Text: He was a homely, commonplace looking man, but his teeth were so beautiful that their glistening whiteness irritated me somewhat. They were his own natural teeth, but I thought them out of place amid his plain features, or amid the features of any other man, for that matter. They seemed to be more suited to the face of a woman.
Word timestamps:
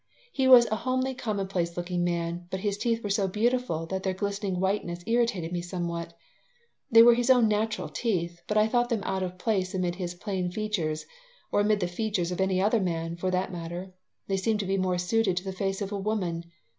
He 0.33 0.47
was 0.47 0.65
a 0.71 0.77
homely, 0.77 1.13
commonplace 1.13 1.77
looking 1.77 2.03
man, 2.03 2.47
but 2.49 2.61
his 2.61 2.75
teeth 2.75 3.03
were 3.03 3.09
so 3.11 3.27
beautiful 3.27 3.85
that 3.85 4.01
their 4.01 4.15
glistening 4.15 4.59
whiteness 4.59 5.03
irritated 5.05 5.51
me 5.51 5.61
somewhat. 5.61 6.15
They 6.89 7.03
were 7.03 7.13
his 7.13 7.29
own 7.29 7.47
natural 7.47 7.87
teeth, 7.87 8.41
but 8.47 8.57
I 8.57 8.67
thought 8.67 8.89
them 8.89 9.03
out 9.03 9.21
of 9.21 9.37
place 9.37 9.75
amid 9.75 9.93
his 9.97 10.15
plain 10.15 10.49
features, 10.49 11.05
or 11.51 11.59
amid 11.61 11.81
the 11.81 11.87
features 11.87 12.31
of 12.31 12.41
any 12.41 12.59
other 12.59 12.81
man, 12.81 13.15
for 13.15 13.29
that 13.29 13.51
matter. 13.51 13.93
They 14.27 14.37
seemed 14.37 14.61
to 14.61 14.65
be 14.65 14.75
more 14.75 14.97
suited 14.97 15.37
to 15.37 15.43
the 15.43 15.53
face 15.53 15.83
of 15.83 15.91
a 15.91 15.99
woman. 15.99 16.45